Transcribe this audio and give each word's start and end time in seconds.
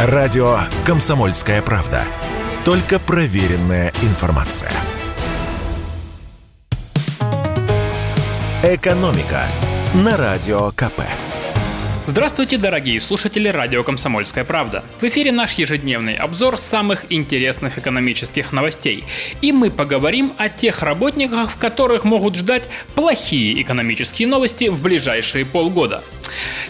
Радио 0.00 0.60
«Комсомольская 0.86 1.60
правда». 1.60 2.04
Только 2.64 3.00
проверенная 3.00 3.92
информация. 4.02 4.70
«Экономика» 8.62 9.48
на 9.94 10.16
Радио 10.16 10.70
КП. 10.70 11.02
Здравствуйте, 12.06 12.58
дорогие 12.58 13.00
слушатели 13.00 13.48
радио 13.48 13.82
«Комсомольская 13.82 14.44
правда». 14.44 14.84
В 15.00 15.04
эфире 15.04 15.32
наш 15.32 15.54
ежедневный 15.54 16.14
обзор 16.14 16.58
самых 16.58 17.06
интересных 17.10 17.76
экономических 17.76 18.52
новостей. 18.52 19.02
И 19.40 19.50
мы 19.50 19.68
поговорим 19.68 20.32
о 20.38 20.48
тех 20.48 20.84
работниках, 20.84 21.58
которых 21.58 22.04
могут 22.04 22.36
ждать 22.36 22.70
плохие 22.94 23.60
экономические 23.60 24.28
новости 24.28 24.68
в 24.68 24.80
ближайшие 24.80 25.44
полгода. 25.44 26.04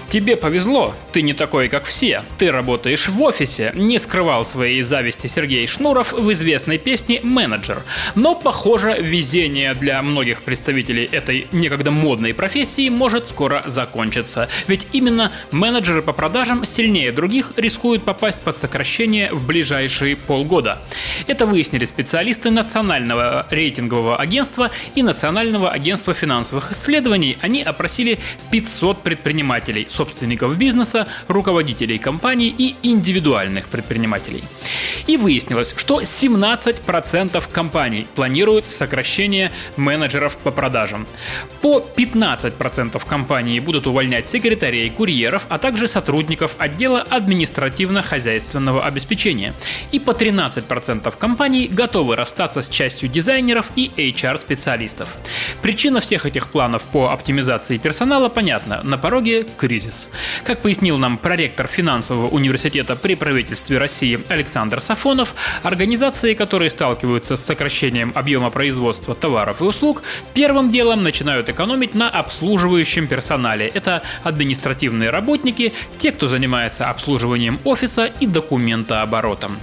Тебе 0.08 0.36
повезло, 0.36 0.94
ты 1.12 1.20
не 1.20 1.34
такой, 1.34 1.68
как 1.68 1.84
все. 1.84 2.22
Ты 2.38 2.50
работаешь 2.50 3.08
в 3.08 3.22
офисе, 3.22 3.72
не 3.74 3.98
скрывал 3.98 4.44
своей 4.46 4.80
зависти 4.80 5.26
Сергей 5.26 5.66
Шнуров 5.66 6.14
в 6.14 6.32
известной 6.32 6.78
песне 6.78 7.20
«Менеджер». 7.22 7.82
Но, 8.14 8.34
похоже, 8.34 8.96
везение 9.00 9.74
для 9.74 10.00
многих 10.00 10.42
представителей 10.44 11.04
этой 11.04 11.46
некогда 11.52 11.90
модной 11.90 12.32
профессии 12.32 12.88
может 12.88 13.28
скоро 13.28 13.62
закончиться. 13.66 14.48
Ведь 14.66 14.86
именно 14.92 15.30
менеджеры 15.50 16.00
по 16.00 16.14
продажам 16.14 16.64
сильнее 16.64 17.12
других 17.12 17.52
рискуют 17.56 18.04
попасть 18.04 18.40
под 18.40 18.56
сокращение 18.56 19.30
в 19.30 19.46
ближайшие 19.46 20.16
полгода. 20.16 20.78
Это 21.26 21.44
выяснили 21.44 21.84
специалисты 21.84 22.50
Национального 22.50 23.46
рейтингового 23.50 24.16
агентства 24.16 24.70
и 24.94 25.02
Национального 25.02 25.70
агентства 25.70 26.14
финансовых 26.14 26.72
исследований. 26.72 27.36
Они 27.42 27.62
опросили 27.62 28.18
500 28.50 29.02
предпринимателей– 29.02 29.47
собственников 29.90 30.56
бизнеса, 30.56 31.06
руководителей 31.28 31.98
компаний 31.98 32.54
и 32.56 32.76
индивидуальных 32.82 33.68
предпринимателей. 33.68 34.42
И 35.06 35.16
выяснилось, 35.16 35.74
что 35.76 36.00
17% 36.00 37.42
компаний 37.50 38.06
планируют 38.14 38.68
сокращение 38.68 39.50
менеджеров 39.76 40.36
по 40.36 40.50
продажам. 40.50 41.06
По 41.62 41.84
15% 41.96 43.02
компаний 43.06 43.60
будут 43.60 43.86
увольнять 43.86 44.28
секретарей, 44.28 44.90
курьеров, 44.90 45.46
а 45.48 45.58
также 45.58 45.88
сотрудников 45.88 46.54
отдела 46.58 47.00
административно-хозяйственного 47.00 48.84
обеспечения. 48.84 49.54
И 49.92 49.98
по 49.98 50.10
13% 50.10 51.14
компаний 51.18 51.68
готовы 51.72 52.16
расстаться 52.16 52.62
с 52.62 52.68
частью 52.68 53.08
дизайнеров 53.08 53.72
и 53.76 53.90
HR-специалистов. 53.96 55.08
Причина 55.62 56.00
всех 56.00 56.26
этих 56.26 56.48
планов 56.48 56.84
по 56.84 57.12
оптимизации 57.12 57.78
персонала 57.78 58.28
понятна. 58.28 58.80
На 58.82 58.98
пороге 58.98 59.37
кризис. 59.44 60.08
Как 60.44 60.62
пояснил 60.62 60.98
нам 60.98 61.18
проректор 61.18 61.66
финансового 61.66 62.28
университета 62.28 62.96
при 62.96 63.14
правительстве 63.14 63.78
России 63.78 64.20
Александр 64.28 64.80
Сафонов, 64.80 65.34
организации, 65.62 66.34
которые 66.34 66.70
сталкиваются 66.70 67.36
с 67.36 67.44
сокращением 67.44 68.12
объема 68.14 68.50
производства 68.50 69.14
товаров 69.14 69.60
и 69.60 69.64
услуг, 69.64 70.02
первым 70.34 70.70
делом 70.70 71.02
начинают 71.02 71.48
экономить 71.48 71.94
на 71.94 72.08
обслуживающем 72.08 73.06
персонале. 73.06 73.68
Это 73.68 74.02
административные 74.22 75.10
работники, 75.10 75.72
те, 75.98 76.12
кто 76.12 76.28
занимается 76.28 76.90
обслуживанием 76.90 77.60
офиса 77.64 78.06
и 78.20 78.26
документооборотом. 78.26 79.58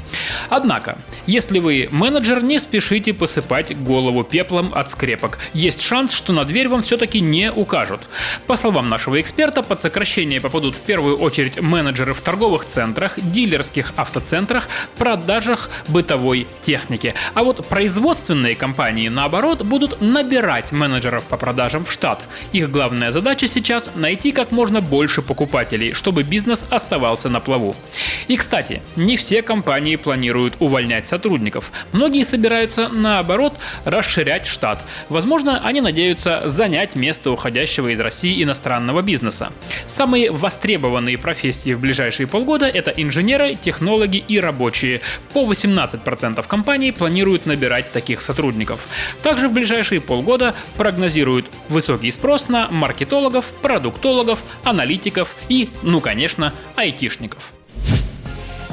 Однако, 0.50 0.98
если 1.26 1.60
вы 1.60 1.90
менеджер, 1.92 2.44
не 2.44 2.60
спешите 2.60 3.14
посыпать 3.14 3.78
голову 3.78 4.24
пеплом 4.24 4.72
от 4.76 4.90
скрепок. 4.90 5.40
Есть 5.54 5.82
шанс, 5.82 6.14
что 6.14 6.34
на 6.34 6.46
дверь 6.46 6.68
вам 6.68 6.82
все-таки 6.82 7.20
не 7.20 7.52
укажут. 7.52 8.08
По 8.48 8.56
словам 8.56 8.88
нашего 8.88 9.20
эксперта, 9.20 9.64
под 9.64 9.82
сокращение 9.82 10.42
попадут 10.42 10.76
в 10.76 10.82
первую 10.82 11.18
очередь 11.18 11.62
менеджеры 11.62 12.14
в 12.14 12.22
торговых 12.22 12.66
центрах, 12.66 13.18
дилерских 13.18 13.94
автоцентрах, 13.96 14.68
продажах 14.98 15.70
бытовой 15.88 16.48
техники. 16.62 17.14
А 17.34 17.44
вот 17.44 17.66
производственные 17.68 18.56
компании, 18.56 19.08
наоборот, 19.10 19.64
будут 19.64 20.02
набирать 20.02 20.72
менеджеров 20.72 21.24
по 21.24 21.38
продажам 21.38 21.86
в 21.86 21.92
штат. 21.92 22.24
Их 22.52 22.70
главная 22.70 23.12
задача 23.12 23.48
сейчас 23.48 23.92
найти 23.96 24.32
как 24.32 24.52
можно 24.52 24.82
больше 24.82 25.22
покупателей, 25.22 25.94
чтобы 25.94 26.24
бизнес 26.24 26.66
оставался 26.70 27.30
на 27.30 27.40
плаву. 27.40 27.76
И, 28.28 28.36
кстати, 28.36 28.82
не 28.96 29.18
все 29.18 29.42
компании 29.42 29.96
планируют 29.96 30.56
увольнять 30.60 31.08
сотрудников. 31.16 31.72
Многие 31.94 32.26
собираются, 32.26 32.90
наоборот, 32.90 33.54
расширять 33.86 34.46
штат. 34.46 34.84
Возможно, 35.08 35.62
они 35.64 35.80
надеются 35.80 36.42
занять 36.46 36.96
место 36.96 37.32
уходящего 37.32 37.88
из 37.94 38.00
России 38.02 38.44
иностранного 38.44 39.02
бизнеса. 39.02 39.54
Самые 39.88 40.30
востребованные 40.30 41.18
профессии 41.18 41.74
в 41.74 41.80
ближайшие 41.80 42.28
полгода– 42.28 42.66
это 42.80 42.92
инженеры, 42.92 43.56
технологи 43.56 44.18
и 44.18 44.42
рабочие. 44.42 45.00
По 45.32 45.46
18% 45.46 46.46
компаний 46.48 46.92
планируют 46.92 47.46
набирать 47.46 47.92
таких 47.94 48.22
сотрудников. 48.22 48.80
Также 49.24 49.48
в 49.48 49.54
ближайшие 49.54 50.02
полгода 50.02 50.54
прогнозируют 50.76 51.46
высокий 51.70 52.12
спрос 52.12 52.50
на 52.50 52.68
маркетологов, 52.70 53.46
продуктологов, 53.62 54.44
аналитиков 54.66 55.38
и, 55.48 55.70
ну 55.82 56.02
конечно, 56.02 56.54
айтишников. 56.76 57.54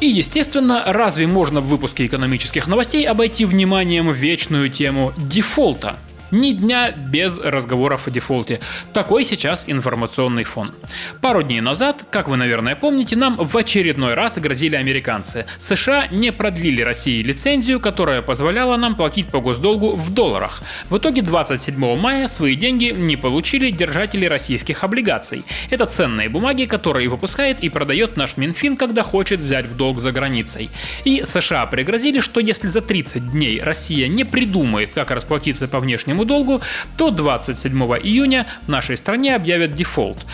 И, 0.03 0.07
естественно, 0.07 0.83
разве 0.85 1.29
можно 1.29 1.61
в 1.61 1.69
выпуске 1.69 2.07
экономических 2.07 2.67
новостей 2.67 3.07
обойти 3.07 3.45
вниманием 3.45 4.11
вечную 4.11 4.69
тему 4.69 5.13
дефолта– 5.17 5.97
ни 6.33 6.53
дня 6.53 6.93
без 6.93 7.39
разговоров 7.39 8.09
о 8.09 8.11
дефолте. 8.11 8.61
Такой 8.93 9.25
сейчас 9.25 9.65
информационный 9.67 10.45
фон. 10.45 10.73
Пару 11.21 11.43
дней 11.43 11.61
назад, 11.61 12.05
как 12.11 12.29
вы, 12.29 12.37
наверное, 12.37 12.75
помните, 12.75 13.17
нам 13.17 13.37
в 13.37 13.57
очередной 13.57 14.15
раз 14.15 14.39
грозили 14.39 14.75
американцы. 14.75 15.47
США 15.59 16.09
не 16.11 16.33
продлили 16.33 16.83
России 16.83 17.23
лицензию, 17.23 17.79
которая 17.81 18.23
позволяла 18.23 18.77
нам 18.77 18.97
платить 18.97 19.29
по 19.29 19.41
госдолгу 19.41 19.91
в 19.91 20.15
долларах. 20.15 20.63
В 20.89 20.97
итоге 20.97 21.23
27 21.23 21.97
мая 21.97 22.27
свои 22.27 22.57
деньги 22.57 22.87
не 22.87 23.17
получили 23.17 23.71
держатели 23.71 24.27
российских 24.27 24.85
облигаций. 24.85 25.45
Это 25.71 25.87
ценные 25.87 26.29
бумаги, 26.29 26.65
которые 26.65 27.09
выпускает 27.09 27.61
и 27.61 27.69
продает 27.69 28.17
наш 28.17 28.37
Минфин, 28.37 28.77
когда 28.77 29.03
хочет 29.03 29.41
взять 29.41 29.67
в 29.67 29.77
долг 29.77 30.01
за 30.01 30.13
границей. 30.13 30.71
И 31.05 31.23
США 31.25 31.67
пригрозили, 31.67 32.21
что 32.21 32.41
если 32.41 32.69
за 32.69 32.81
30 32.81 33.33
дней 33.33 33.61
Россия 33.61 34.09
не 34.09 34.25
придумает, 34.25 34.91
как 34.95 35.11
расплатиться 35.11 35.69
по 35.69 35.79
внешнему 35.79 36.22
этому 36.23 36.25
долгу, 36.25 36.63
то 36.97 37.11
27 37.11 37.73
июня 38.03 38.47
в 38.67 38.69
нашей 38.69 38.97
стране 38.97 39.35
объявят 39.37 39.73
дефолт. 39.73 40.25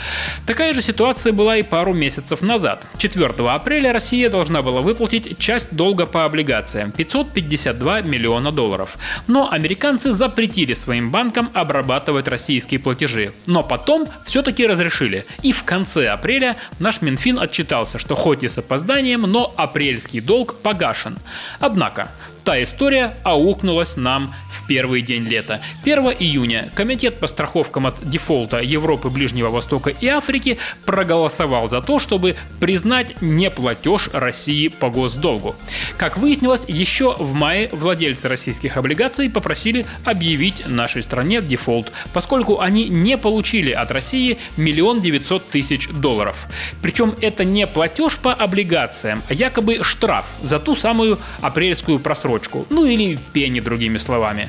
Такая 0.47 0.75
же 0.75 0.83
ситуация 0.83 1.33
была 1.33 1.57
и 1.57 1.63
пару 1.63 1.93
месяцев 1.93 2.43
назад. 2.43 2.87
4 2.99 3.27
апреля 3.49 3.93
Россия 3.93 4.31
должна 4.31 4.63
была 4.63 4.81
выплатить 4.81 5.39
часть 5.39 5.75
долга 5.75 6.07
по 6.07 6.25
облигациям– 6.25 6.91
552 6.97 8.03
миллиона 8.03 8.53
долларов. 8.53 8.99
Но 9.27 9.51
американцы 9.51 10.13
запретили 10.13 10.75
своим 10.75 11.11
банкам 11.11 11.51
обрабатывать 11.55 12.29
российские 12.29 12.81
платежи. 12.81 13.33
Но 13.47 13.63
потом 13.63 14.07
все-таки 14.25 14.67
разрешили. 14.67 15.25
И 15.43 15.53
в 15.53 15.65
конце 15.65 16.09
апреля 16.09 16.57
наш 16.79 17.01
Минфин 17.03 17.39
отчитался, 17.39 17.99
что 17.99 18.15
хоть 18.15 18.43
и 18.43 18.49
с 18.49 18.59
опозданием, 18.59 19.23
но 19.23 19.53
апрельский 19.57 20.21
долг 20.21 20.57
погашен. 20.63 21.17
Однако, 21.61 22.09
та 22.49 22.63
история 22.63 23.15
аукнулась 23.25 23.99
нам 23.99 24.35
в 24.51 24.67
первый 24.67 25.03
день 25.03 25.25
лета. 25.25 25.61
1 25.83 26.15
июня 26.19 26.71
Комитет 26.75 27.21
по 27.21 27.27
страховкам 27.27 27.87
от 27.87 27.97
дефолта 28.09 28.61
Европы, 28.61 29.11
Ближнего 29.11 29.51
Востока 29.51 29.91
и 29.91 30.07
Африки 30.07 30.57
проголосовал 30.87 31.69
за 31.69 31.83
то, 31.83 31.99
чтобы 31.99 32.37
признать 32.59 33.21
неплатеж 33.21 34.09
России 34.15 34.69
по 34.69 34.89
госдолгу. 34.89 35.57
Как 35.99 36.17
выяснилось, 36.17 36.65
еще 36.67 37.15
в 37.19 37.35
мае 37.35 37.69
владельцы 37.71 38.29
российских 38.29 38.79
облигаций 38.79 39.29
попросили 39.29 39.85
объявить 40.07 40.67
нашей 40.67 41.03
стране 41.03 41.43
дефолт, 41.43 41.93
поскольку 42.15 42.61
они 42.61 42.89
не 42.89 43.19
получили 43.19 43.73
от 43.73 43.91
России 43.91 44.39
миллион 44.57 45.03
девятьсот 45.03 45.51
тысяч 45.51 45.89
долларов. 45.89 46.47
Причем 46.81 47.15
это 47.21 47.45
не 47.45 47.67
платеж 47.67 48.17
по 48.17 48.33
облигациям, 48.33 49.23
а 49.29 49.35
якобы 49.35 49.81
штраф 49.83 50.25
за 50.41 50.59
ту 50.59 50.75
самую 50.75 51.19
апрельскую 51.43 51.99
просрочку 51.99 52.38
цепочку. 52.39 52.67
Ну 52.71 52.87
или 52.87 53.19
пени, 53.33 53.61
другими 53.61 53.99
словами. 53.99 54.49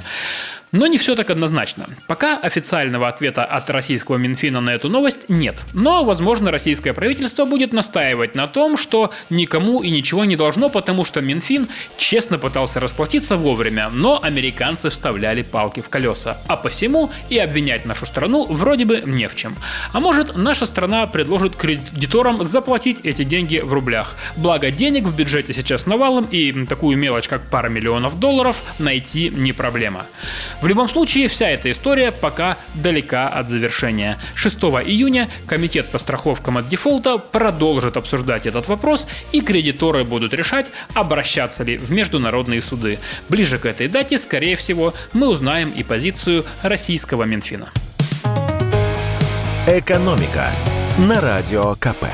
Но 0.72 0.86
не 0.86 0.98
все 1.00 1.16
так 1.16 1.30
однозначно. 1.32 1.88
Пока 2.08 2.38
официального 2.38 3.08
ответа 3.08 3.44
от 3.44 3.70
российского 3.72 4.18
Минфина 4.18 4.62
на 4.62 4.70
эту 4.70 4.88
новость 4.88 5.28
нет. 5.28 5.64
Но, 5.74 6.04
возможно, 6.04 6.52
российское 6.52 6.94
правительство 6.94 7.46
будет 7.46 7.74
настаивать 7.74 8.36
на 8.36 8.46
том, 8.46 8.78
что 8.78 9.12
никому 9.32 9.82
и 9.82 9.90
ничего 9.90 10.26
не 10.26 10.36
должно, 10.36 10.70
потому 10.70 11.06
что 11.06 11.22
Минфин 11.22 11.68
честно 11.98 12.38
пытался 12.38 12.80
расплатиться 12.80 13.36
вовремя, 13.36 13.90
но 13.92 14.20
американцы 14.22 14.92
вставляли 14.92 15.42
палки 15.42 15.82
в 15.82 15.90
колеса. 15.90 16.38
А 16.48 16.56
посему 16.56 17.10
и 17.30 17.40
обвинять 17.40 17.86
нашу 17.86 18.06
страну 18.06 18.46
вроде 18.46 18.86
бы 18.86 19.02
не 19.06 19.28
в 19.28 19.36
чем. 19.36 19.56
А 19.92 20.00
может, 20.00 20.36
наша 20.36 20.68
страна 20.68 21.08
предложит 21.08 21.56
кредиторам 21.56 22.44
заплатить 22.44 23.00
эти 23.04 23.24
деньги 23.24 23.58
в 23.58 23.74
рублях. 23.74 24.16
Благо, 24.38 24.70
денег 24.70 25.06
в 25.06 25.16
бюджете 25.16 25.54
сейчас 25.54 25.88
навалом, 25.88 26.28
и 26.30 26.66
такую 26.66 26.96
мелочь, 26.98 27.28
как 27.28 27.42
пара 27.50 27.70
миллионов 27.70 28.20
долларов, 28.20 28.64
найти 28.78 29.30
не 29.30 29.52
проблема. 29.52 30.06
В 30.62 30.68
любом 30.68 30.90
случае, 30.90 31.28
вся 31.28 31.50
эта 31.50 31.72
история 31.72 32.12
пока 32.12 32.58
далека 32.76 33.30
от 33.30 33.50
завершения. 33.50 34.18
6 34.36 34.58
июня 34.58 35.30
Комитет 35.48 35.90
по 35.90 35.98
страховкам 36.00 36.58
от 36.58 36.68
дефолта 36.68 37.18
продолжит 37.18 37.98
обсуждать 37.98 38.46
этот 38.46 38.68
вопрос, 38.68 39.08
и 39.32 39.42
кредиторы 39.42 40.04
будут 40.04 40.34
решать, 40.34 40.72
обращаться 40.94 41.64
ли 41.64 41.78
в 41.78 41.92
международные 41.92 42.62
суды. 42.62 43.00
Ближе 43.30 43.58
к 43.58 43.66
этой 43.66 43.88
дате, 43.88 44.18
скорее 44.18 44.56
всего, 44.56 44.94
мы 45.14 45.28
узнаем 45.30 45.72
и 45.72 45.84
позицию 45.84 46.46
российского 46.62 47.24
Минфина. 47.24 47.70
«Экономика» 49.68 50.52
на 50.98 51.22
Радио 51.22 51.76
КП. 51.76 52.06